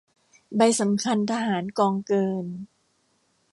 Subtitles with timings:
[0.57, 2.45] ใบสำคัญทหารกองเกิน